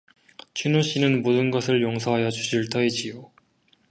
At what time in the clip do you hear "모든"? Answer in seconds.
1.21-1.51